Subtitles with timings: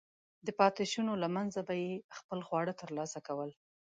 [0.45, 3.51] د پاتېشونو له منځه به یې خپل خواړه ترلاسه کول.